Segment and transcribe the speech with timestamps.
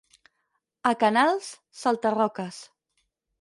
[0.91, 1.49] A Canals:
[1.83, 2.59] salta-roques.